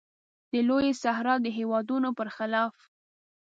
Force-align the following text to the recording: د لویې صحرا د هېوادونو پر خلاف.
د 0.51 0.53
لویې 0.67 0.91
صحرا 1.03 1.35
د 1.41 1.47
هېوادونو 1.57 2.09
پر 2.17 2.27
خلاف. 2.35 2.75